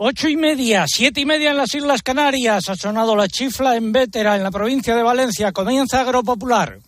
[0.00, 2.68] Ocho y media, siete y media en las Islas Canarias.
[2.68, 5.50] Ha sonado la chifla en Vétera, en la provincia de Valencia.
[5.50, 6.78] Comienza Agropopular.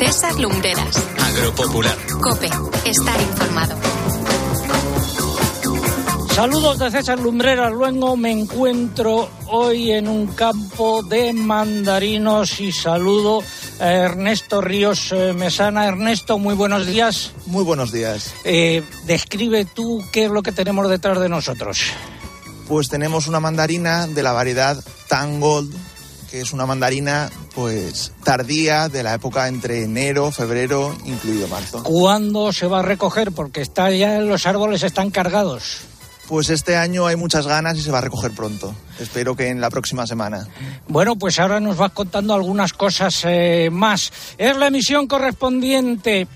[0.00, 1.08] César Lumbreras.
[1.20, 1.96] Agropopular.
[2.20, 2.50] Cope.
[2.84, 3.76] Estar informado.
[6.34, 7.72] Saludos de César Lumbreras.
[7.72, 13.44] Luego me encuentro hoy en un campo de mandarinos y saludo
[13.78, 15.86] Ernesto Ríos eh, Mesana.
[15.86, 17.32] Ernesto, muy buenos días.
[17.46, 18.32] Muy buenos días.
[18.44, 21.80] Eh, describe tú qué es lo que tenemos detrás de nosotros.
[22.68, 25.74] Pues tenemos una mandarina de la variedad Tangold,
[26.30, 31.82] que es una mandarina pues tardía de la época entre enero, febrero, incluido marzo.
[31.82, 33.32] ¿Cuándo se va a recoger?
[33.32, 35.82] Porque está ya los árboles están cargados.
[36.28, 38.74] Pues este año hay muchas ganas y se va a recoger pronto.
[38.98, 40.46] Espero que en la próxima semana.
[40.88, 44.12] Bueno, pues ahora nos vas contando algunas cosas eh, más.
[44.38, 46.26] Es la emisión correspondiente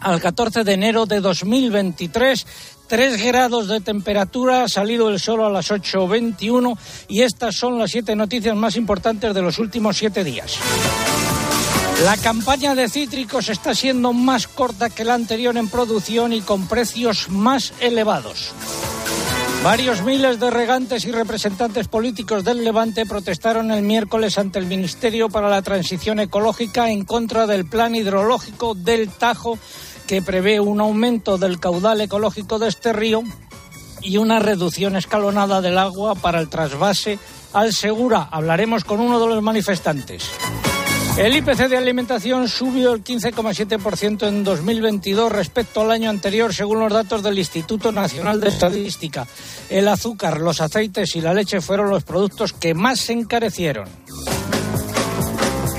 [0.00, 2.46] al 14 de enero de 2023.
[2.86, 6.78] 3 grados de temperatura, ha salido el sol a las 8.21
[7.08, 10.58] y estas son las siete noticias más importantes de los últimos siete días.
[12.04, 16.68] La campaña de cítricos está siendo más corta que la anterior en producción y con
[16.68, 18.52] precios más elevados.
[19.62, 25.28] Varios miles de regantes y representantes políticos del Levante protestaron el miércoles ante el Ministerio
[25.28, 29.58] para la Transición Ecológica en contra del plan hidrológico del Tajo
[30.06, 33.22] que prevé un aumento del caudal ecológico de este río
[34.02, 37.18] y una reducción escalonada del agua para el trasvase
[37.52, 38.28] al Segura.
[38.30, 40.30] Hablaremos con uno de los manifestantes.
[41.16, 46.92] El IPC de alimentación subió el 15,7% en 2022 respecto al año anterior, según los
[46.92, 49.26] datos del Instituto Nacional de Estadística.
[49.70, 53.88] El azúcar, los aceites y la leche fueron los productos que más se encarecieron.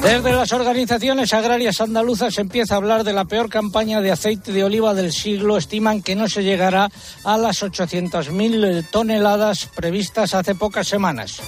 [0.02, 4.52] Desde las organizaciones agrarias andaluzas se empieza a hablar de la peor campaña de aceite
[4.52, 5.58] de oliva del siglo.
[5.58, 6.90] Estiman que no se llegará
[7.24, 11.42] a las 800.000 toneladas previstas hace pocas semanas.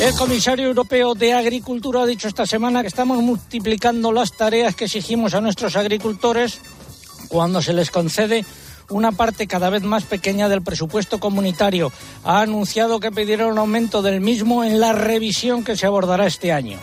[0.00, 4.86] El comisario europeo de Agricultura ha dicho esta semana que estamos multiplicando las tareas que
[4.86, 6.58] exigimos a nuestros agricultores
[7.28, 8.46] cuando se les concede
[8.88, 11.92] una parte cada vez más pequeña del presupuesto comunitario.
[12.24, 16.50] Ha anunciado que pedirá un aumento del mismo en la revisión que se abordará este
[16.50, 16.78] año.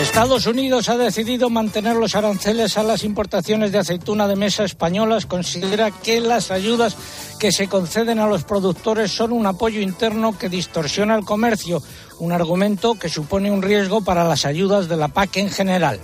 [0.00, 5.26] Estados Unidos ha decidido mantener los aranceles a las importaciones de aceituna de mesa españolas.
[5.26, 6.96] Considera que las ayudas
[7.40, 11.82] que se conceden a los productores son un apoyo interno que distorsiona el comercio,
[12.20, 15.98] un argumento que supone un riesgo para las ayudas de la PAC en general.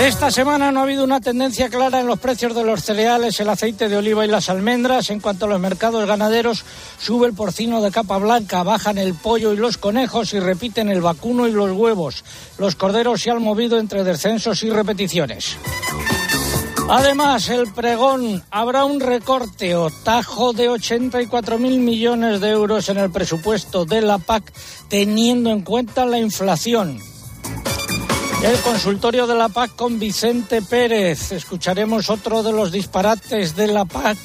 [0.00, 3.50] Esta semana no ha habido una tendencia clara en los precios de los cereales, el
[3.50, 5.10] aceite de oliva y las almendras.
[5.10, 6.64] En cuanto a los mercados ganaderos,
[6.98, 11.02] sube el porcino de capa blanca, bajan el pollo y los conejos y repiten el
[11.02, 12.24] vacuno y los huevos.
[12.56, 15.58] Los corderos se han movido entre descensos y repeticiones.
[16.88, 23.10] Además, el pregón habrá un recorte o tajo de 84.000 millones de euros en el
[23.10, 24.50] presupuesto de la PAC,
[24.88, 27.09] teniendo en cuenta la inflación.
[28.42, 31.32] El consultorio de la PAC con Vicente Pérez.
[31.32, 34.16] Escucharemos otro de los disparates de la PAC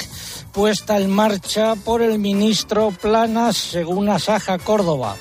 [0.54, 5.18] puesta en marcha por el ministro Planas, según Asaja Córdoba.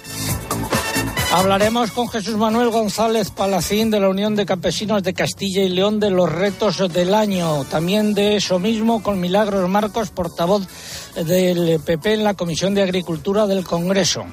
[1.33, 5.99] Hablaremos con Jesús Manuel González Palacín de la Unión de Campesinos de Castilla y León
[5.99, 7.65] de los retos del año.
[7.65, 10.69] También de eso mismo con Milagros Marcos, portavoz
[11.17, 14.25] del PP en la Comisión de Agricultura del Congreso.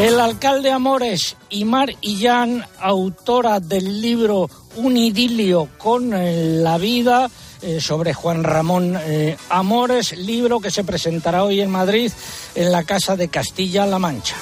[0.00, 7.28] El alcalde Amores, Imar Illán, autora del libro Un idilio con eh, la vida
[7.60, 12.10] eh, sobre Juan Ramón eh, Amores, libro que se presentará hoy en Madrid
[12.54, 14.36] en la Casa de Castilla-La Mancha.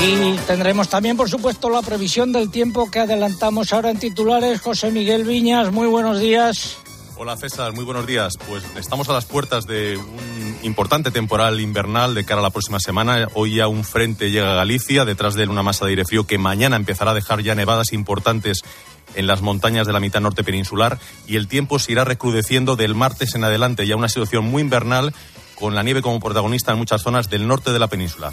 [0.00, 4.60] Y tendremos también, por supuesto, la previsión del tiempo que adelantamos ahora en titulares.
[4.60, 6.76] José Miguel Viñas, muy buenos días.
[7.16, 8.34] Hola César, muy buenos días.
[8.48, 12.80] Pues estamos a las puertas de un importante temporal invernal de cara a la próxima
[12.80, 13.28] semana.
[13.34, 16.26] Hoy ya un frente llega a Galicia, detrás de él una masa de aire frío
[16.26, 18.62] que mañana empezará a dejar ya nevadas importantes
[19.14, 22.94] en las montañas de la mitad norte peninsular y el tiempo se irá recrudeciendo del
[22.94, 25.14] martes en adelante, ya una situación muy invernal
[25.54, 28.32] con la nieve como protagonista en muchas zonas del norte de la península.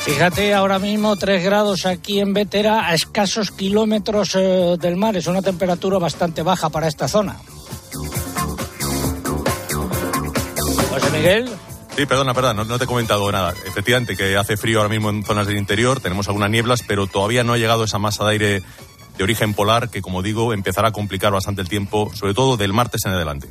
[0.00, 5.16] Fíjate, ahora mismo 3 grados aquí en Vetera, a escasos kilómetros eh, del mar.
[5.16, 7.36] Es una temperatura bastante baja para esta zona.
[11.18, 11.48] Miguel.
[11.96, 13.52] Sí, perdona, perdona, no, no, te he comentado nada.
[13.66, 17.42] Efectivamente, que hace frío ahora mismo en zonas del interior, tenemos algunas nieblas, pero todavía
[17.42, 18.62] no ha llegado esa masa de aire
[19.18, 22.72] de origen polar que, como digo, empezará a complicar bastante el tiempo, sobre todo del
[22.72, 23.48] martes en adelante.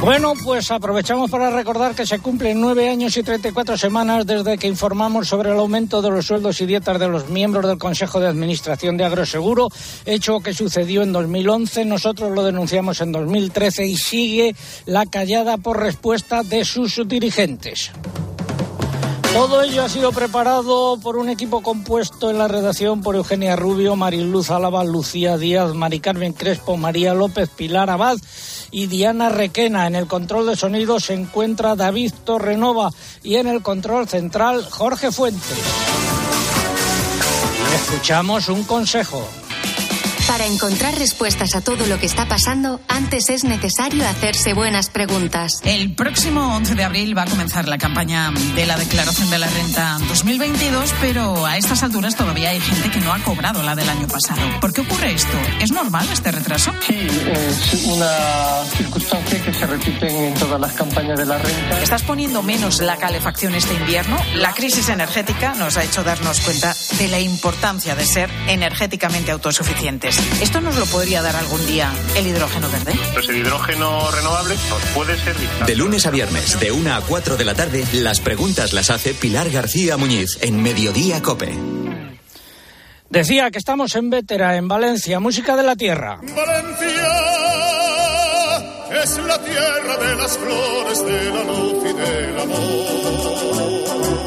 [0.00, 4.66] Bueno, pues aprovechamos para recordar que se cumplen nueve años y 34 semanas desde que
[4.66, 8.26] informamos sobre el aumento de los sueldos y dietas de los miembros del Consejo de
[8.26, 9.68] Administración de Agroseguro,
[10.04, 11.84] hecho que sucedió en 2011.
[11.84, 14.56] Nosotros lo denunciamos en 2013 y sigue
[14.86, 17.92] la callada por respuesta de sus dirigentes.
[19.32, 23.96] Todo ello ha sido preparado por un equipo compuesto en la redacción por Eugenia Rubio,
[23.96, 28.18] Mariluz Álava, Lucía Díaz, Mari Carmen Crespo, María López, Pilar Abad
[28.70, 29.86] y Diana Requena.
[29.86, 32.90] En el control de sonido se encuentra David Torrenova
[33.22, 35.58] y en el control central Jorge Fuentes.
[37.74, 39.26] Escuchamos un consejo.
[40.32, 45.60] Para encontrar respuestas a todo lo que está pasando, antes es necesario hacerse buenas preguntas.
[45.62, 49.46] El próximo 11 de abril va a comenzar la campaña de la declaración de la
[49.48, 53.86] renta 2022, pero a estas alturas todavía hay gente que no ha cobrado la del
[53.90, 54.40] año pasado.
[54.58, 55.36] ¿Por qué ocurre esto?
[55.60, 56.72] ¿Es normal este retraso?
[56.86, 61.82] Sí, es una circunstancia que se repite en todas las campañas de la renta.
[61.82, 64.16] ¿Estás poniendo menos la calefacción este invierno?
[64.36, 70.21] La crisis energética nos ha hecho darnos cuenta de la importancia de ser energéticamente autosuficientes.
[70.40, 72.92] ¿Esto nos lo podría dar algún día el hidrógeno verde?
[73.12, 75.48] Pues el hidrógeno renovable nos puede servir.
[75.66, 79.14] De lunes a viernes, de 1 a 4 de la tarde, las preguntas las hace
[79.14, 81.54] Pilar García Muñiz en Mediodía Cope.
[83.08, 86.18] Decía que estamos en Vétera, en Valencia, música de la tierra.
[86.22, 87.42] Valencia
[89.02, 94.21] es la tierra de las flores, de la luz y del amor.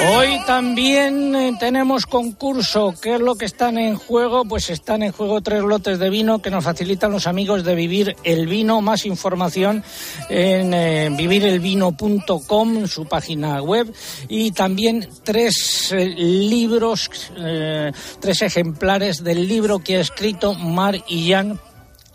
[0.00, 2.94] Hoy también eh, tenemos concurso.
[3.02, 4.44] ¿Qué es lo que están en juego?
[4.44, 8.14] Pues están en juego tres lotes de vino que nos facilitan los amigos de Vivir
[8.22, 8.80] el Vino.
[8.80, 9.82] Más información
[10.28, 13.92] en eh, vivirelvino.com, su página web.
[14.28, 17.90] Y también tres eh, libros, eh,
[18.20, 21.58] tres ejemplares del libro que ha escrito Mar y Jan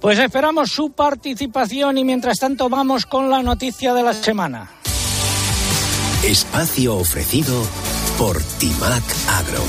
[0.00, 4.70] Pues esperamos su participación y mientras tanto vamos con la noticia de la semana.
[6.24, 7.66] Espacio ofrecido
[8.20, 9.64] por Timac Agro.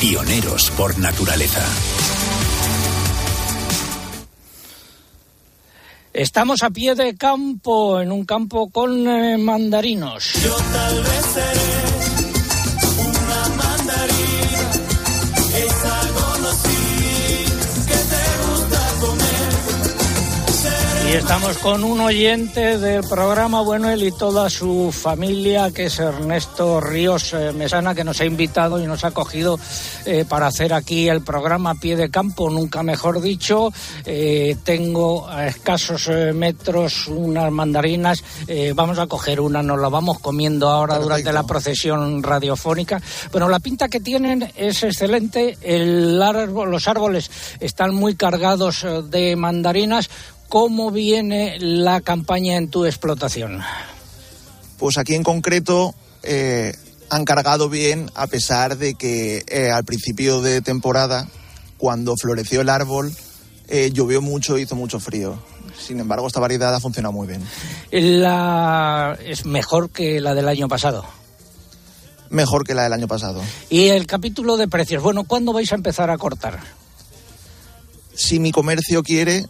[0.00, 1.64] Pioneros por naturaleza.
[6.12, 10.32] Estamos a pie de campo, en un campo con eh, mandarinos.
[10.42, 11.91] Yo tal vez seré
[21.22, 26.80] estamos con un oyente del programa Bueno Él y toda su familia, que es Ernesto
[26.80, 29.56] Ríos eh, Mesana, que nos ha invitado y nos ha acogido
[30.04, 33.72] eh, para hacer aquí el programa pie de campo, nunca mejor dicho.
[34.04, 38.24] Eh, tengo a escasos eh, metros unas mandarinas,
[38.74, 43.00] vamos a coger una, nos la vamos comiendo ahora durante la procesión radiofónica.
[43.30, 49.36] Bueno, la pinta que tienen es excelente, el árbol, los árboles están muy cargados de
[49.36, 50.10] mandarinas.
[50.52, 53.60] ¿Cómo viene la campaña en tu explotación?
[54.76, 56.74] Pues aquí en concreto eh,
[57.08, 61.26] han cargado bien a pesar de que eh, al principio de temporada,
[61.78, 63.14] cuando floreció el árbol,
[63.68, 65.38] eh, llovió mucho y hizo mucho frío.
[65.74, 67.42] Sin embargo, esta variedad ha funcionado muy bien.
[67.90, 69.16] La...
[69.24, 71.06] Es mejor que la del año pasado.
[72.28, 73.40] Mejor que la del año pasado.
[73.70, 75.02] Y el capítulo de precios.
[75.02, 76.60] Bueno, ¿cuándo vais a empezar a cortar?
[78.14, 79.46] Si mi comercio quiere,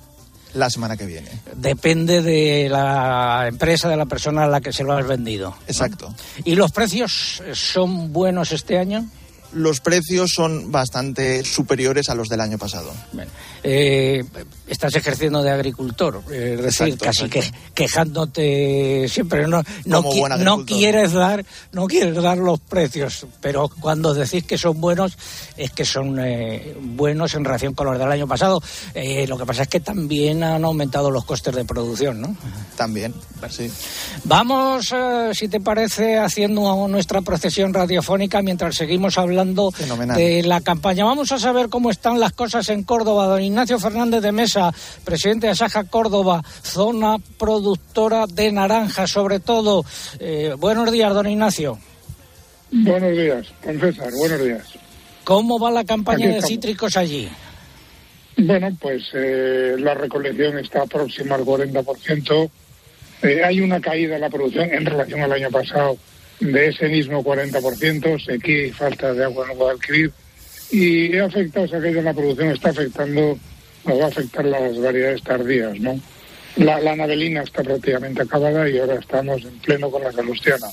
[0.55, 1.31] la semana que viene.
[1.55, 5.57] Depende de la empresa, de la persona a la que se lo has vendido.
[5.67, 6.15] Exacto.
[6.45, 9.07] ¿Y los precios son buenos este año?
[9.53, 12.93] Los precios son bastante superiores a los del año pasado.
[13.63, 14.25] Eh,
[14.67, 17.43] estás ejerciendo de agricultor, es decir, casi que,
[17.75, 19.47] quejándote siempre.
[19.47, 20.03] No, no,
[20.39, 25.17] no, quieres dar, no quieres dar los precios, pero cuando decís que son buenos,
[25.57, 28.63] es que son eh, buenos en relación con los del año pasado.
[28.95, 32.35] Eh, lo que pasa es que también han aumentado los costes de producción, ¿no?
[32.77, 33.15] También,
[33.51, 33.71] sí.
[34.25, 34.95] Vamos,
[35.33, 41.05] si te parece, haciendo nuestra procesión radiofónica mientras seguimos hablando de la campaña.
[41.05, 43.27] Vamos a saber cómo están las cosas en Córdoba.
[43.27, 44.73] Don Ignacio Fernández de Mesa,
[45.05, 49.85] presidente de Asaja Córdoba, zona productora de naranjas, sobre todo.
[50.19, 51.79] Eh, buenos días, don Ignacio.
[52.71, 54.63] Buenos días, don César, buenos días.
[55.25, 57.29] ¿Cómo va la campaña de cítricos allí?
[58.37, 62.51] Bueno, pues eh, la recolección está próxima al 40%.
[63.23, 65.97] Eh, hay una caída en la producción en relación al año pasado
[66.43, 70.13] de ese mismo 40%, sequía y falta de agua en adquirir
[70.71, 73.39] Y ha afectado, esa caída en la producción está afectando,
[73.85, 76.01] nos va a afectar las variedades tardías, ¿no?
[76.57, 80.67] La, la navelina está prácticamente acabada y ahora estamos en pleno con la salustiana.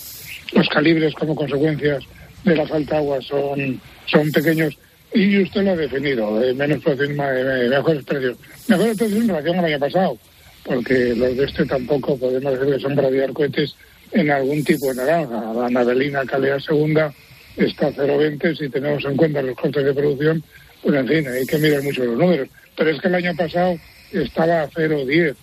[0.54, 2.04] Los calibres como consecuencias
[2.44, 4.78] de la falta de agua son, son pequeños
[5.14, 8.38] y usted lo ha definido, de menos producción, mejores precios.
[8.68, 10.18] Mejores precios en relación al año pasado,
[10.66, 13.76] porque los de este tampoco podemos decir que son radiar cohetes
[14.12, 15.54] en algún tipo de naranja.
[15.54, 17.14] La navelina calidad segunda
[17.58, 20.44] está a 0,20 si tenemos en cuenta los costes de producción,
[20.82, 22.48] pues en fin, hay que mirar mucho los números.
[22.76, 23.78] Pero es que el año pasado
[24.12, 25.36] estaba a 0,10.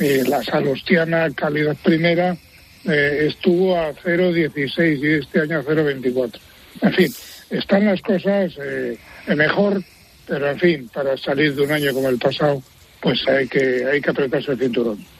[0.00, 2.36] Eh, la salostiana calidad primera
[2.84, 6.38] eh, estuvo a 0,16 y este año a 0,24.
[6.82, 7.12] En fin,
[7.50, 8.96] están las cosas eh,
[9.34, 9.82] mejor,
[10.26, 12.62] pero en fin, para salir de un año como el pasado,
[13.00, 15.17] pues hay que, hay que apretarse el cinturón.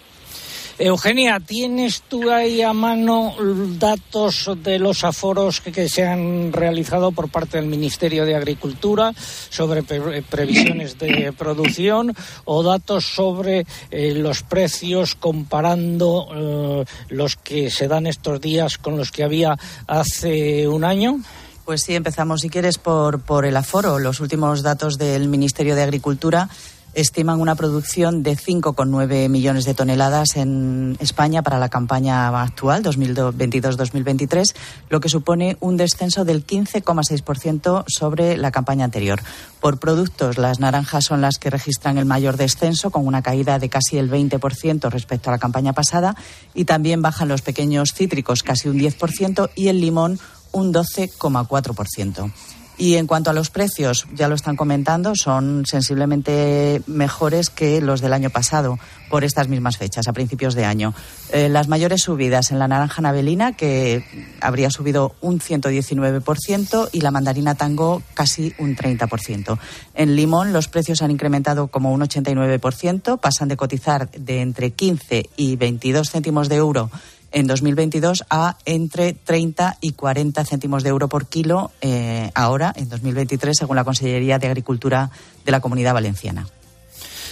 [0.79, 3.35] Eugenia, ¿tienes tú ahí a mano
[3.81, 9.13] datos de los aforos que, se han realizado por parte del Ministerio de Agricultura
[9.51, 17.89] sobre previsiones de producción o datos sobre eh, los precios comparando eh, los que se
[17.89, 19.59] dan estos días con los que había
[19.89, 21.19] hace un año?
[21.65, 23.99] Pues sí, empezamos, si quieres, por, por el aforo.
[23.99, 26.49] Los últimos datos del Ministerio de Agricultura
[26.95, 34.55] estiman una producción de 5,9 millones de toneladas en España para la campaña actual 2022-2023,
[34.89, 39.21] lo que supone un descenso del 15,6% sobre la campaña anterior.
[39.61, 43.69] Por productos, las naranjas son las que registran el mayor descenso, con una caída de
[43.69, 46.17] casi el 20% respecto a la campaña pasada,
[46.55, 50.19] y también bajan los pequeños cítricos casi un 10% y el limón
[50.53, 52.33] un 12,4%.
[52.79, 58.01] Y en cuanto a los precios, ya lo están comentando, son sensiblemente mejores que los
[58.01, 58.79] del año pasado
[59.11, 60.95] por estas mismas fechas, a principios de año.
[61.33, 64.05] Eh, las mayores subidas en la naranja navelina, que
[64.41, 69.59] habría subido un 119%, y la mandarina tango casi un 30%.
[69.95, 75.31] En limón, los precios han incrementado como un 89%, pasan de cotizar de entre 15
[75.37, 76.91] y 22 céntimos de euro
[77.33, 82.89] en 2022 a entre 30 y 40 céntimos de euro por kilo eh, ahora, en
[82.89, 85.11] 2023, según la Consellería de Agricultura
[85.45, 86.47] de la Comunidad Valenciana.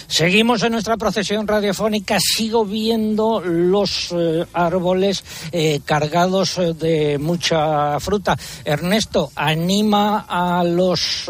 [0.09, 2.17] Seguimos en nuestra procesión radiofónica.
[2.21, 8.37] Sigo viendo los eh, árboles eh, cargados de mucha fruta.
[8.63, 11.29] Ernesto, anima a los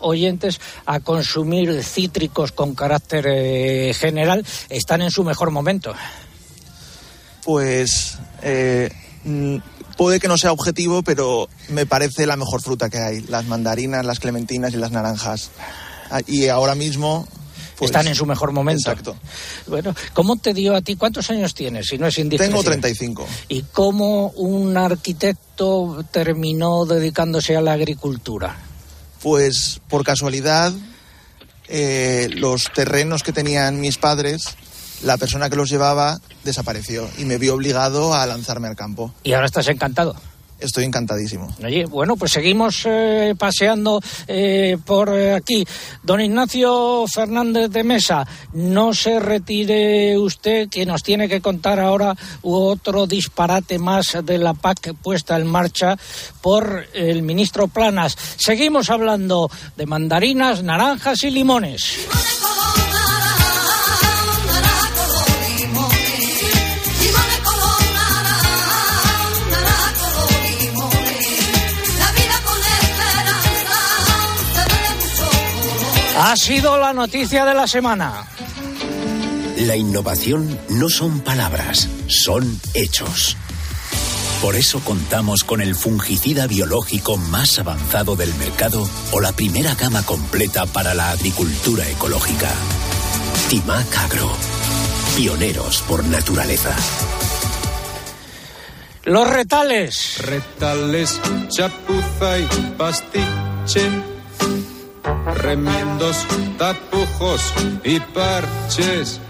[0.00, 4.44] oyentes a consumir cítricos con carácter general.
[4.68, 5.94] Están en su mejor momento
[7.44, 8.90] pues eh,
[9.24, 9.56] mm,
[9.96, 13.20] puede que no sea objetivo, pero me parece la mejor fruta que hay.
[13.22, 15.50] Las mandarinas, las clementinas y las naranjas.
[16.10, 17.26] Ah, y ahora mismo...
[17.76, 18.90] Pues, Están en su mejor momento.
[18.90, 19.16] Exacto.
[19.66, 20.96] Bueno, ¿cómo te dio a ti?
[20.96, 21.86] ¿Cuántos años tienes?
[21.86, 23.26] Si no es Tengo 35.
[23.48, 28.58] ¿Y cómo un arquitecto terminó dedicándose a la agricultura?
[29.22, 30.74] Pues por casualidad,
[31.68, 34.56] eh, los terrenos que tenían mis padres
[35.02, 39.12] la persona que los llevaba desapareció y me vio obligado a lanzarme al campo.
[39.22, 40.16] ¿Y ahora estás encantado?
[40.60, 41.48] Estoy encantadísimo.
[41.64, 45.66] Oye, bueno, pues seguimos eh, paseando eh, por aquí.
[46.02, 52.14] Don Ignacio Fernández de Mesa, no se retire usted, que nos tiene que contar ahora
[52.42, 55.96] otro disparate más de la PAC puesta en marcha
[56.42, 58.16] por el ministro Planas.
[58.36, 62.06] Seguimos hablando de mandarinas, naranjas y limones.
[76.22, 78.26] Ha sido la noticia de la semana.
[79.56, 83.38] La innovación no son palabras, son hechos.
[84.42, 90.02] Por eso contamos con el fungicida biológico más avanzado del mercado o la primera gama
[90.04, 92.50] completa para la agricultura ecológica.
[93.48, 94.30] Timac Agro.
[95.16, 96.76] Pioneros por naturaleza.
[99.04, 100.18] Los retales.
[100.18, 104.10] Retales, chapuza y pastiche.
[105.36, 106.26] Remiendos,
[106.58, 109.20] tapujos y parches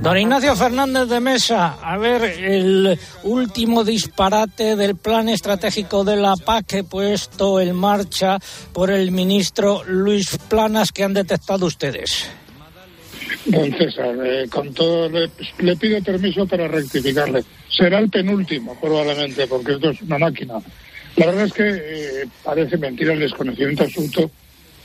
[0.00, 6.36] Don Ignacio Fernández de Mesa, a ver, el último disparate del plan estratégico de la
[6.36, 8.38] PAC puesto en marcha
[8.72, 12.30] por el ministro Luis Planas que han detectado ustedes.
[13.46, 17.42] Don César, eh, con todo le, pido permiso para rectificarle.
[17.68, 20.54] Será el penúltimo, probablemente, porque esto es una máquina.
[21.16, 24.30] La verdad es que eh, parece mentira el desconocimiento absoluto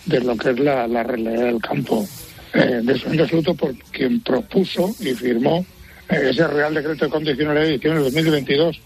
[0.06, 2.06] de lo que es la, realidad del campo
[2.54, 5.66] eh, desconocimiento por quien propuso y firmó
[6.10, 8.80] eh, ese Real Decreto de Condiciones de Edición de 2022,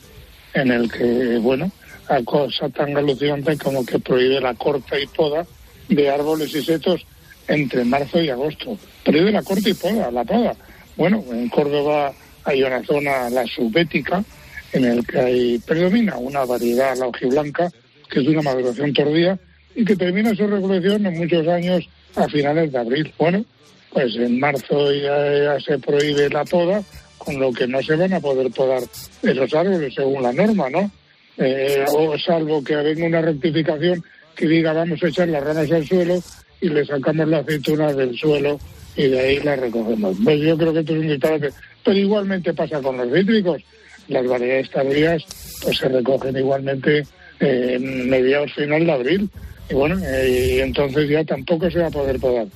[0.54, 1.72] en el que, bueno,
[2.08, 5.46] a cosa tan alucinante como que prohíbe la corta y poda
[5.90, 7.06] de árboles y setos
[7.48, 8.78] entre marzo y agosto.
[9.04, 10.56] Prohíbe la corta y poda, la poda.
[10.96, 14.24] Bueno, en Córdoba hay una zona, la subbética,
[14.72, 17.70] en el que hay, predomina una variedad, la hojiblanca,
[18.10, 19.38] que es de una maduración tardía
[19.78, 23.14] y que termina su regulación en muchos años a finales de abril.
[23.20, 23.46] Bueno,
[23.94, 26.82] pues en marzo ya, se prohíbe la poda,
[27.20, 28.82] con lo que no se van a poder podar
[29.22, 30.90] esos árboles según la norma, ¿no?
[31.38, 34.04] Eh, o salvo que venga una rectificación
[34.36, 36.24] que diga vamos a echar las ramas al suelo
[36.60, 38.60] y le sacamos la aceituna del suelo
[38.96, 40.18] y de ahí la recogemos.
[40.24, 41.50] Pues yo creo que esto es un disparate.
[41.86, 43.62] Pero igualmente pasa con los cítricos.
[44.08, 45.24] Las variedades tardías
[45.62, 47.04] pues se recogen igualmente
[47.40, 49.30] en mediados final de abril.
[49.70, 52.48] Y bueno, eh, y entonces ya tampoco se va a poder podar.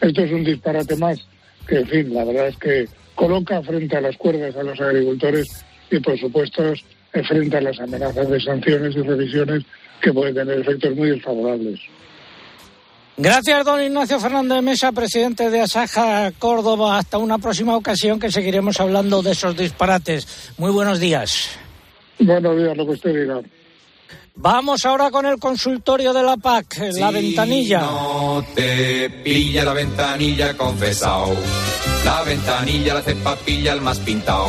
[0.00, 1.18] Esto es un disparate más
[1.66, 5.64] que, en fin, la verdad es que coloca frente a las cuerdas a los agricultores
[5.90, 6.62] y, por supuesto,
[7.26, 9.64] frente a las amenazas de sanciones y revisiones
[10.00, 11.80] que pueden tener efectos muy desfavorables.
[13.18, 16.98] Gracias, don Ignacio Fernández Mesa, presidente de Asaja Córdoba.
[16.98, 20.52] Hasta una próxima ocasión que seguiremos hablando de esos disparates.
[20.58, 21.58] Muy buenos días.
[22.18, 23.40] Buenos días, lo que usted diga.
[24.38, 27.80] Vamos ahora con el consultorio de la PAC, la ventanilla.
[27.80, 31.34] No te pilla la ventanilla confesao.
[32.04, 34.48] La ventanilla la hace papilla el más pintado.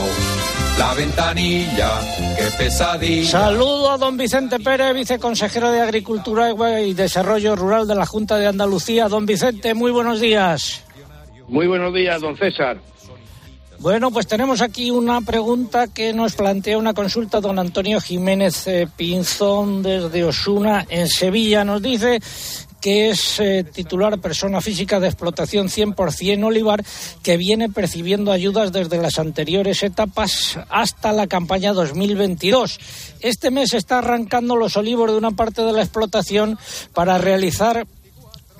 [0.77, 1.89] La ventanilla,
[2.37, 3.31] qué pesadilla.
[3.31, 8.45] Saludo a don Vicente Pérez, viceconsejero de Agricultura y Desarrollo Rural de la Junta de
[8.45, 9.07] Andalucía.
[9.07, 10.83] Don Vicente, muy buenos días.
[11.47, 12.77] Muy buenos días, don César.
[13.79, 18.87] Bueno, pues tenemos aquí una pregunta que nos plantea una consulta don Antonio Jiménez eh,
[18.95, 21.63] Pinzón desde Osuna, en Sevilla.
[21.63, 22.19] Nos dice
[22.81, 26.83] que es eh, titular persona física de explotación 100% olivar,
[27.21, 32.79] que viene percibiendo ayudas desde las anteriores etapas hasta la campaña 2022.
[33.19, 36.57] Este mes está arrancando los olivos de una parte de la explotación
[36.93, 37.85] para realizar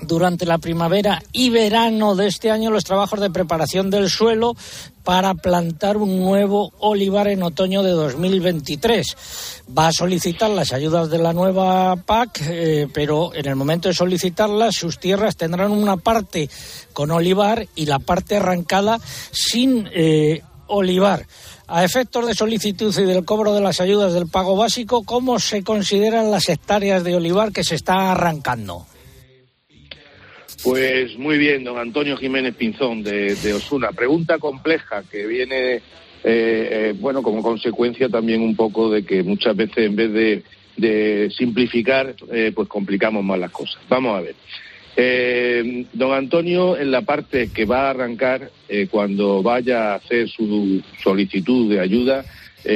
[0.00, 4.56] durante la primavera y verano de este año los trabajos de preparación del suelo
[5.04, 9.16] para plantar un nuevo olivar en otoño de 2023.
[9.76, 13.94] Va a solicitar las ayudas de la nueva PAC, eh, pero en el momento de
[13.94, 16.50] solicitarlas sus tierras tendrán una parte
[16.92, 19.00] con olivar y la parte arrancada
[19.32, 21.26] sin eh, olivar.
[21.66, 25.62] A efectos de solicitud y del cobro de las ayudas del pago básico, ¿cómo se
[25.62, 28.86] consideran las hectáreas de olivar que se está arrancando?
[30.62, 33.92] Pues muy bien, don Antonio Jiménez Pinzón de, Osuna.
[33.92, 35.82] Pregunta compleja que viene, eh,
[36.24, 42.14] eh, bueno, como consecuencia también un poco de que muchas veces en vez de, simplificar,
[42.32, 43.80] eh, pues complicamos más las cosas.
[43.88, 45.86] Vamos a ver.
[45.92, 48.50] don Antonio, en la parte que va a arrancar,
[48.90, 52.24] cuando vaya a hacer su solicitud de ayuda,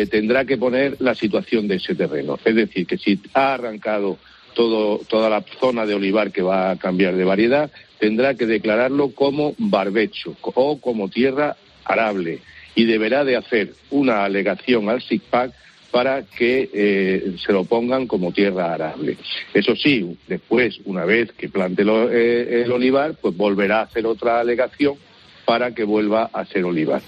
[0.08, 2.38] tendrá que poner la situación de ese terreno.
[2.44, 4.18] Es decir, que si ha arrancado
[4.54, 9.12] todo, toda la zona de olivar que va a cambiar de variedad, tendrá que declararlo
[9.12, 12.40] como barbecho o como tierra arable
[12.74, 15.52] y deberá de hacer una alegación al SICPAC
[15.90, 19.18] para que eh, se lo pongan como tierra arable.
[19.52, 24.40] Eso sí, después, una vez que plante eh, el olivar, pues volverá a hacer otra
[24.40, 24.94] alegación
[25.44, 27.02] para que vuelva a ser olivar.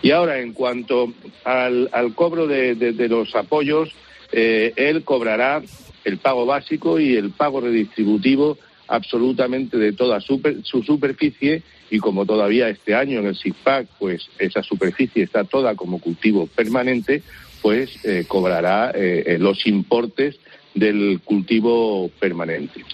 [0.00, 1.12] Y ahora, en cuanto
[1.44, 3.90] al, cobro de, los apoyos,
[4.32, 5.62] eh, él cobrará
[6.04, 8.58] el pago básico y el pago redistributivo
[8.88, 14.62] absolutamente de toda su superficie y como todavía este año en el SIGPAC pues esa
[14.62, 17.22] superficie está toda como cultivo permanente,
[17.62, 20.38] pues eh, cobrará eh, eh, los importes
[20.74, 22.84] del cultivo permanente.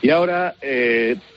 [0.00, 0.54] Y ahora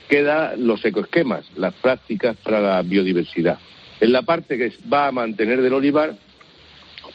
[0.08, 3.58] quedan los ecoesquemas, las prácticas para la biodiversidad.
[4.00, 6.16] En la parte que va a mantener del olivar,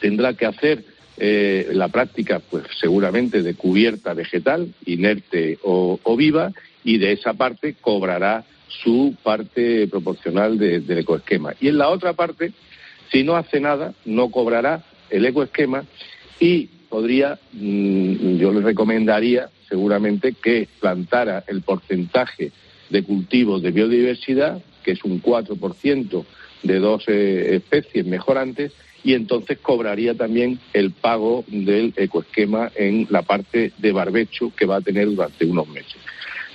[0.00, 0.84] tendrá que hacer
[1.20, 6.52] eh, la práctica, pues seguramente de cubierta vegetal, inerte o, viva,
[6.84, 11.54] y de esa parte cobrará su parte proporcional del ecoesquema.
[11.60, 12.52] Y en la otra parte,
[13.10, 15.84] si no hace nada, no cobrará el ecoesquema
[16.38, 22.52] y podría, mm, yo le recomendaría seguramente que plantara el porcentaje
[22.90, 26.24] de cultivos de biodiversidad, que es un 4%
[26.62, 28.72] de dos eh, especies mejorantes,
[29.04, 34.76] y entonces cobraría también el pago del ecoesquema en la parte de barbecho que va
[34.76, 35.96] a tener durante unos meses.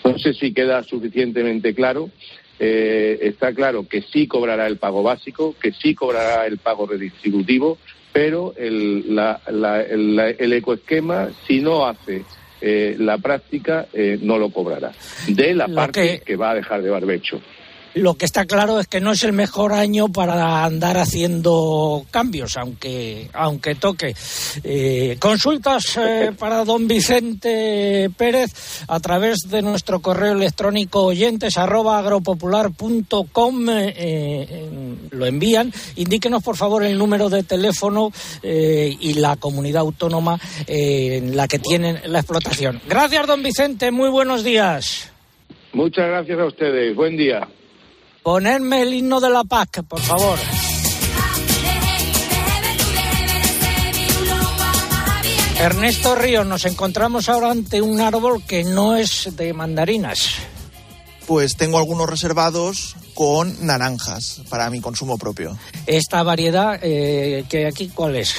[0.03, 2.09] No sé si queda suficientemente claro.
[2.59, 7.77] Eh, está claro que sí cobrará el pago básico, que sí cobrará el pago redistributivo,
[8.11, 12.23] pero el, el, ecoesquema, si no hace
[12.61, 14.91] eh, la práctica, eh, no lo cobrará.
[15.27, 17.41] De la parte que va a dejar de barbecho.
[17.95, 22.57] Lo que está claro es que no es el mejor año para andar haciendo cambios,
[22.57, 24.15] aunque, aunque toque.
[24.63, 31.99] Eh, consultas eh, para don Vicente Pérez a través de nuestro correo electrónico oyentes arroba
[31.99, 34.69] agropopular.com eh,
[35.11, 35.71] lo envían.
[35.95, 38.11] Indíquenos por favor el número de teléfono
[38.43, 42.81] y la comunidad autónoma en la que tienen la explotación.
[42.87, 43.91] Gracias, don Vicente.
[43.91, 45.11] Muy buenos días.
[45.73, 46.95] Muchas gracias a ustedes.
[46.95, 47.47] Buen día.
[48.23, 50.39] Ponerme el himno de la PAC, por favor.
[55.59, 60.35] Ernesto Ríos, nos encontramos ahora ante un árbol que no es de mandarinas.
[61.27, 65.57] Pues tengo algunos reservados con naranjas para mi consumo propio.
[65.85, 68.35] Esta variedad eh, que aquí, ¿cuál es?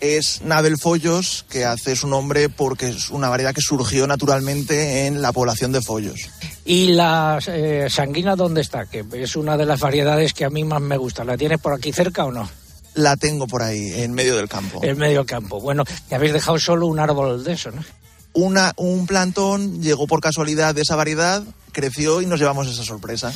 [0.00, 5.22] Es Nabel Follos, que hace su nombre porque es una variedad que surgió naturalmente en
[5.22, 6.28] la población de Follos.
[6.64, 8.86] ¿Y la eh, sanguina dónde está?
[8.86, 11.24] Que es una de las variedades que a mí más me gusta.
[11.24, 12.48] ¿La tienes por aquí cerca o no?
[12.94, 14.80] La tengo por ahí, en medio del campo.
[14.82, 15.60] En medio del campo.
[15.60, 17.82] Bueno, te habéis dejado solo un árbol de eso, ¿no?
[18.34, 23.32] Una, un plantón llegó por casualidad de esa variedad, creció y nos llevamos esa sorpresa.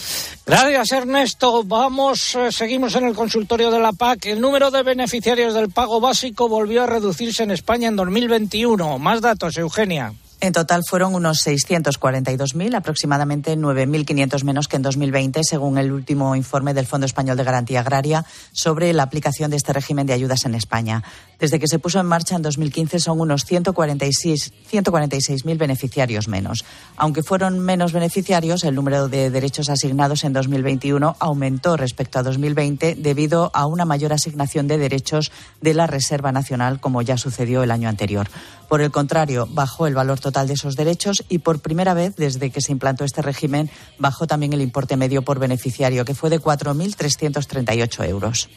[0.47, 1.62] Gracias, Ernesto.
[1.64, 4.27] Vamos, eh, seguimos en el consultorio de la PAC.
[4.27, 8.99] El número de beneficiarios del pago básico volvió a reducirse en España en 2021.
[8.99, 10.14] Más datos, Eugenia.
[10.40, 16.74] En total fueron unos 642.000, aproximadamente 9.500 menos que en 2020, según el último informe
[16.74, 20.55] del Fondo Español de Garantía Agraria sobre la aplicación de este régimen de ayudas en
[20.55, 21.03] España.
[21.40, 26.64] Desde que se puso en marcha en 2015 son unos 146.000 beneficiarios menos.
[26.96, 32.94] Aunque fueron menos beneficiarios, el número de derechos asignados en 2021 aumentó respecto a 2020
[32.94, 37.72] debido a una mayor asignación de derechos de la Reserva Nacional, como ya sucedió el
[37.72, 38.31] año anterior.
[38.68, 42.51] Por el contrario, bajó el valor total de esos derechos y por primera vez desde
[42.51, 46.41] que se implantó este régimen bajó también el importe medio por beneficiario, que fue de
[46.41, 48.49] 4.338 euros.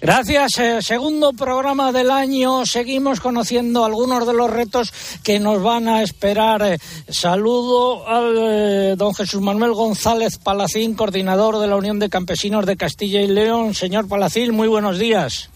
[0.00, 0.58] Gracias.
[0.58, 2.64] Eh, segundo programa del año.
[2.64, 4.92] Seguimos conociendo algunos de los retos
[5.24, 6.62] que nos van a esperar.
[6.62, 6.78] Eh,
[7.08, 12.76] saludo al eh, don Jesús Manuel González Palacín, coordinador de la Unión de Campesinos de
[12.76, 13.74] Castilla y León.
[13.74, 15.50] Señor Palacín, muy buenos días.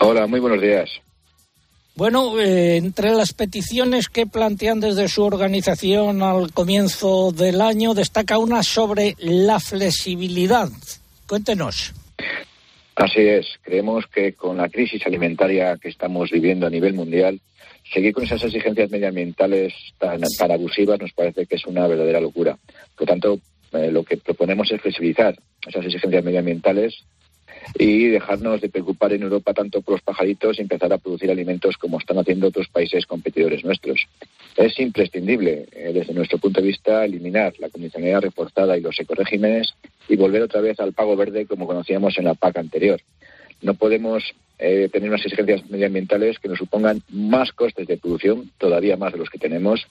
[0.00, 0.90] Hola, muy buenos días.
[1.96, 8.36] Bueno, eh, entre las peticiones que plantean desde su organización al comienzo del año, destaca
[8.36, 10.68] una sobre la flexibilidad.
[11.26, 11.94] Cuéntenos.
[12.96, 13.46] Así es.
[13.62, 17.40] Creemos que con la crisis alimentaria que estamos viviendo a nivel mundial,
[17.90, 22.58] seguir con esas exigencias medioambientales tan, abusivas nos parece que es una verdadera locura.
[22.94, 23.40] Por lo tanto,
[23.72, 25.34] eh, lo que proponemos es flexibilizar
[25.66, 27.06] esas exigencias medioambientales
[27.78, 31.76] y dejarnos de preocupar en Europa tanto por los pajaritos y empezar a producir alimentos
[31.76, 34.06] como están haciendo otros países competidores nuestros.
[34.56, 39.74] Es imprescindible, eh, desde nuestro punto de vista, eliminar la condicionalidad reforzada y los ecoregímenes
[40.08, 43.00] y volver otra vez al pago verde como conocíamos en la PAC anterior.
[43.62, 48.96] No podemos eh, tener unas exigencias medioambientales que nos supongan más costes de producción, todavía
[48.96, 49.86] más de los que tenemos,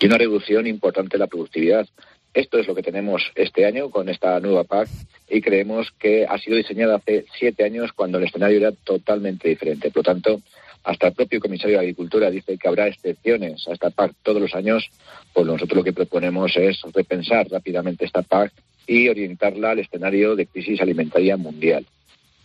[0.00, 1.88] y una reducción importante de la productividad.
[2.34, 4.88] Esto es lo que tenemos este año con esta nueva PAC
[5.28, 9.90] y creemos que ha sido diseñada hace siete años cuando el escenario era totalmente diferente.
[9.90, 10.40] Por lo tanto,
[10.84, 14.54] hasta el propio comisario de Agricultura dice que habrá excepciones a esta PAC todos los
[14.54, 14.88] años,
[15.32, 18.52] pues nosotros lo que proponemos es repensar rápidamente esta PAC
[18.86, 21.86] y orientarla al escenario de crisis alimentaria mundial.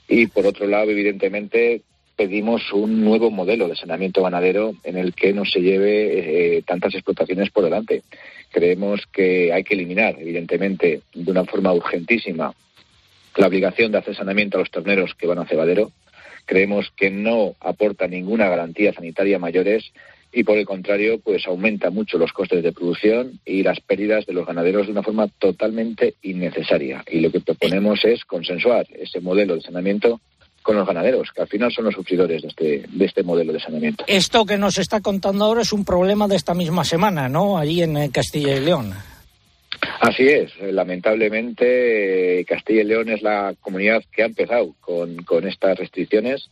[0.08, 1.82] Y por otro lado, evidentemente,
[2.16, 6.94] pedimos un nuevo modelo de saneamiento ganadero en el que no se lleve eh, tantas
[6.94, 8.04] explotaciones por delante.
[8.54, 12.54] Creemos que hay que eliminar, evidentemente, de una forma urgentísima,
[13.36, 15.92] la obligación de hacer saneamiento a los terneros que van a cebadero.
[16.46, 19.92] Creemos que no aporta ninguna garantía sanitaria mayores
[20.32, 24.34] y por el contrario, pues aumenta mucho los costes de producción y las pérdidas de
[24.34, 27.04] los ganaderos de una forma totalmente innecesaria.
[27.10, 30.22] Y lo que proponemos es consensuar ese modelo de saneamiento
[30.64, 33.60] con los ganaderos, que al final son los sufridores de este, de este modelo de
[33.60, 34.06] saneamiento.
[34.08, 37.58] Esto que nos está contando ahora es un problema de esta misma semana, ¿no?
[37.58, 38.94] Allí en eh, Castilla y León.
[40.00, 45.78] Así es, lamentablemente Castilla y León es la comunidad que ha empezado con, con estas
[45.78, 46.50] restricciones.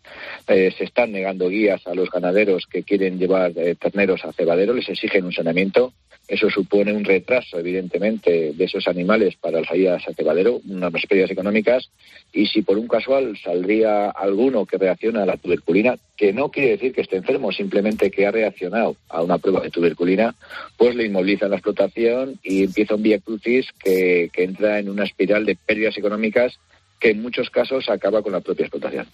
[0.48, 4.74] Eh, se están negando guías a los ganaderos que quieren llevar eh, terneros a cebadero,
[4.74, 5.94] les exigen un saneamiento.
[6.28, 11.32] Eso supone un retraso, evidentemente, de esos animales para las salidas a cebadero, unas pérdidas
[11.32, 11.90] económicas.
[12.32, 16.72] Y si por un casual saldría alguno que reacciona a la tuberculina, que no quiere
[16.72, 20.34] decir que esté enfermo, simplemente que ha reaccionado a una prueba de tuberculina,
[20.78, 25.56] pues le inmoviliza la explotación y empieza un vía que entra en una espiral de
[25.56, 26.60] pérdidas económicas
[27.00, 29.08] que en muchos casos acaba con la propia explotación.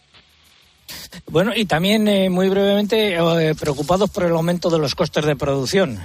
[1.30, 5.36] Bueno, y también eh, muy brevemente eh, preocupados por el aumento de los costes de
[5.36, 6.00] producción.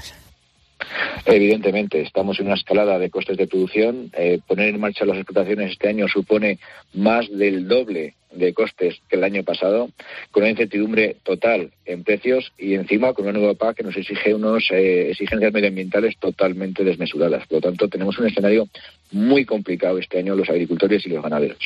[1.25, 4.11] Evidentemente, estamos en una escalada de costes de producción.
[4.17, 6.59] Eh, poner en marcha las explotaciones este año supone
[6.95, 9.91] más del doble de costes que el año pasado,
[10.31, 14.35] con una incertidumbre total en precios y encima con una nueva PAC que nos exige
[14.35, 17.47] unas eh, exigencias medioambientales totalmente desmesuradas.
[17.47, 18.69] Por lo tanto, tenemos un escenario
[19.13, 21.59] muy complicado este año los agricultores y los ganaderos.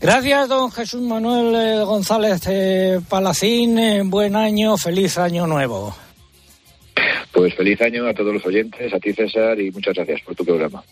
[0.00, 4.10] Gracias, don Jesús Manuel eh, González eh, Palacín.
[4.10, 5.94] Buen año, feliz año nuevo.
[7.32, 10.44] Pues feliz año a todos los oyentes, a ti César y muchas gracias por tu
[10.44, 10.82] programa.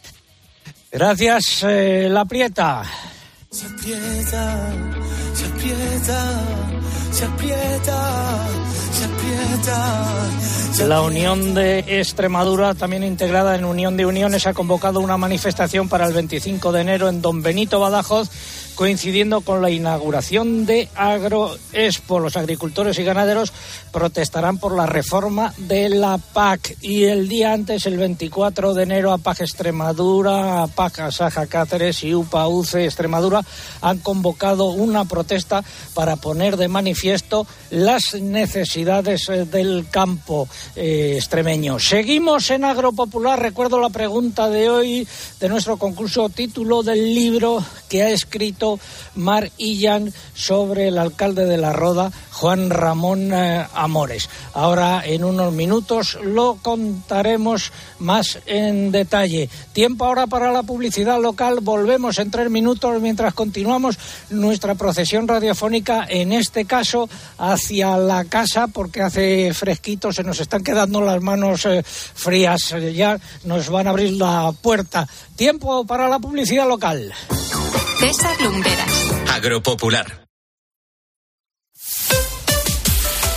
[0.92, 2.82] Gracias, eh, La Prieta.
[3.50, 4.72] Se aprieta,
[5.34, 6.85] se aprieta,
[7.16, 8.46] se aprieta,
[8.92, 10.86] se aprieta.
[10.86, 16.06] La Unión de Extremadura, también integrada en Unión de Uniones, ha convocado una manifestación para
[16.06, 18.28] el 25 de enero en Don Benito Badajoz
[18.74, 22.20] coincidiendo con la inauguración de Agroexpo.
[22.20, 23.50] Los agricultores y ganaderos
[23.90, 29.12] protestarán por la reforma de la PAC y el día antes, el 24 de enero,
[29.12, 33.40] APAC Extremadura, APAC Asaja Cáceres y UPA UCE Extremadura
[33.80, 37.05] han convocado una protesta para poner de manifiesto
[37.70, 41.78] las necesidades eh, del campo eh, extremeño.
[41.78, 43.40] Seguimos en Agropopular.
[43.40, 45.08] Recuerdo la pregunta de hoy
[45.40, 48.78] de nuestro concurso título del libro que ha escrito
[49.14, 54.28] Mar Illan sobre el alcalde de La Roda, Juan Ramón eh, Amores.
[54.54, 59.48] Ahora, en unos minutos, lo contaremos más en detalle.
[59.72, 61.60] Tiempo ahora para la publicidad local.
[61.62, 63.98] Volvemos en tres minutos mientras continuamos
[64.30, 66.95] nuestra procesión radiofónica, en este caso
[67.38, 72.74] hacia la casa, porque hace fresquito, se nos están quedando las manos eh, frías.
[72.92, 75.06] Ya nos van a abrir la puerta.
[75.36, 77.12] Tiempo para la publicidad local.
[77.98, 78.92] César Lumberas.
[79.32, 80.26] Agropopular.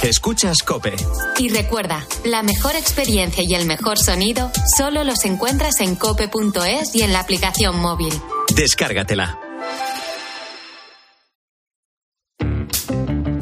[0.02, 0.96] Escuchas Cope.
[1.38, 7.02] Y recuerda, la mejor experiencia y el mejor sonido solo los encuentras en cope.es y
[7.02, 8.14] en la aplicación móvil.
[8.56, 9.49] Descárgatela.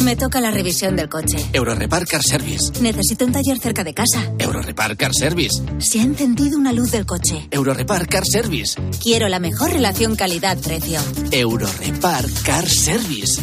[0.07, 1.35] Me toca la revisión del coche.
[1.51, 2.71] Eurorepar Car Service.
[2.79, 4.31] Necesito un taller cerca de casa.
[4.39, 5.61] Eurorepar Car Service.
[5.79, 7.49] Se ha encendido una luz del coche.
[7.51, 8.81] Eurorepar Car Service.
[9.03, 11.01] Quiero la mejor relación calidad-precio.
[11.29, 13.41] Eurorepar Car Service.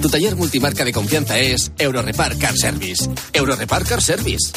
[0.00, 3.06] Tu taller multimarca de confianza es Eurorepar Car Service.
[3.34, 4.50] Eurorepar Car Service.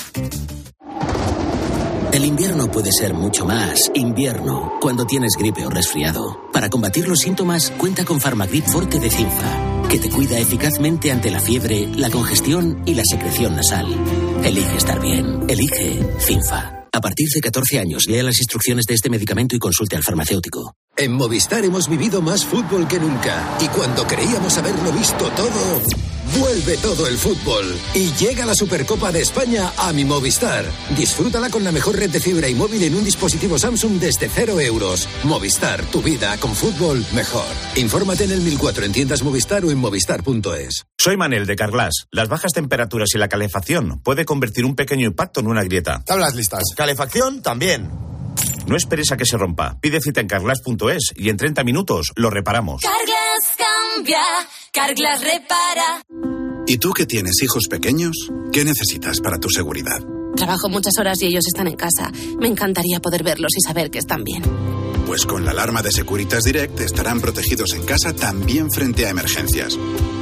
[2.13, 6.49] El invierno puede ser mucho más invierno cuando tienes gripe o resfriado.
[6.51, 11.29] Para combatir los síntomas, cuenta con Farmagrip Forte de Cinfa, que te cuida eficazmente ante
[11.29, 13.87] la fiebre, la congestión y la secreción nasal.
[14.41, 15.43] Elige estar bien.
[15.49, 16.85] Elige Cinfa.
[16.93, 20.75] A partir de 14 años, lea las instrucciones de este medicamento y consulte al farmacéutico.
[20.95, 23.57] En Movistar hemos vivido más fútbol que nunca.
[23.59, 25.81] Y cuando creíamos haberlo visto todo,
[26.39, 27.77] vuelve todo el fútbol.
[27.93, 30.65] Y llega la Supercopa de España a mi Movistar.
[30.95, 34.59] Disfrútala con la mejor red de fibra y móvil en un dispositivo Samsung desde cero
[34.59, 35.07] euros.
[35.23, 37.45] Movistar, tu vida con fútbol mejor.
[37.75, 40.85] Infórmate en el 1004 en tiendas Movistar o en movistar.es.
[40.97, 42.05] Soy Manel de Carglass.
[42.11, 46.03] Las bajas temperaturas y la calefacción puede convertir un pequeño impacto en una grieta.
[46.05, 46.63] Tablas listas.
[46.75, 47.89] Calefacción también.
[48.67, 49.77] No esperes a que se rompa.
[49.81, 52.81] Pide cita en carglass.es y en 30 minutos lo reparamos.
[52.81, 53.50] Carglass
[53.95, 54.19] cambia,
[54.71, 56.03] Carglass repara.
[56.67, 58.29] ¿Y tú que tienes hijos pequeños?
[58.51, 59.99] ¿Qué necesitas para tu seguridad?
[60.35, 62.11] Trabajo muchas horas y ellos están en casa.
[62.39, 64.43] Me encantaría poder verlos y saber que están bien.
[65.05, 69.77] Pues con la alarma de Securitas Direct estarán protegidos en casa también frente a emergencias.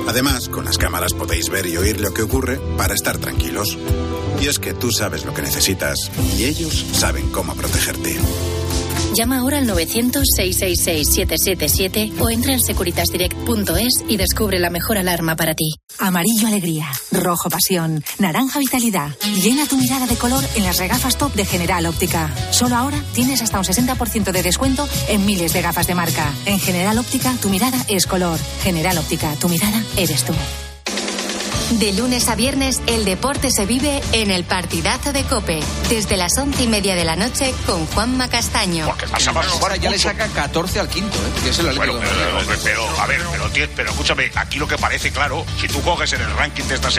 [0.07, 3.77] Además, con las cámaras podéis ver y oír lo que ocurre para estar tranquilos.
[4.41, 5.95] Y es que tú sabes lo que necesitas
[6.37, 8.17] y ellos saben cómo protegerte.
[9.15, 15.73] Llama ahora al 900-666-777 o entra en securitasdirect.es y descubre la mejor alarma para ti.
[15.97, 19.09] Amarillo alegría, rojo pasión, naranja vitalidad.
[19.41, 22.33] Llena tu mirada de color en las regafas top de General Óptica.
[22.51, 26.33] Solo ahora tienes hasta un 60% de descuento en miles de gafas de marca.
[26.45, 28.39] En General Óptica tu mirada es color.
[28.63, 30.33] General Óptica, tu mirada eres tú.
[31.77, 35.59] De lunes a viernes, el deporte se vive en el partidazo de Cope.
[35.87, 38.87] Desde las once y media de la noche con Juanma Castaño.
[38.87, 41.41] Porque pasa más Ahora ya le saca 14 al quinto, ¿eh?
[41.43, 41.99] Que es el Bueno,
[42.63, 46.11] pero, a ver, pero, tío, pero escúchame, aquí lo que parece claro, si tú coges
[46.13, 46.87] en el ranking de esta